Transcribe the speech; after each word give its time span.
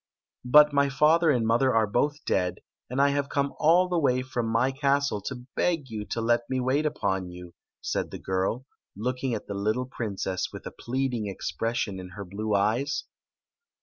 "But 0.45 0.73
my 0.73 0.89
father 0.89 1.29
and 1.29 1.45
mother 1.45 1.75
are 1.75 1.85
both 1.85 2.25
dead; 2.25 2.61
and 2.89 2.99
I 2.99 3.09
have 3.09 3.29
come 3.29 3.53
all 3.59 3.87
the 3.87 3.99
way 3.99 4.23
from 4.23 4.47
my 4.47 4.71
castle 4.71 5.21
to 5.21 5.45
beg 5.55 5.91
you 5.91 6.05
to 6.05 6.19
let 6.19 6.49
me 6.49 6.59
wait 6.59 6.87
upon 6.87 7.29
you," 7.29 7.53
said 7.81 8.09
the 8.09 8.17
girl, 8.17 8.65
looking 8.97 9.35
at 9.35 9.45
the 9.45 9.53
little 9.53 9.85
princess 9.85 10.47
with 10.51 10.65
a 10.65 10.71
pleading 10.71 11.27
expression 11.27 11.99
in 11.99 12.09
her 12.17 12.25
blue 12.25 12.55
eyes. 12.55 13.03